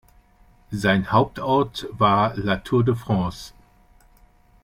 Sein 0.71 1.11
Hauptort 1.11 1.85
war 1.91 2.35
Latour-de-France. 2.35 3.53